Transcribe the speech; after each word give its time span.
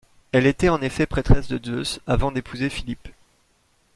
Elle 0.31 0.47
était 0.47 0.69
en 0.69 0.81
effet 0.81 1.05
prêtresse 1.05 1.47
de 1.47 1.63
Zeus 1.63 1.99
avant 2.07 2.31
d'épouser 2.31 2.71
Philippe. 2.71 3.09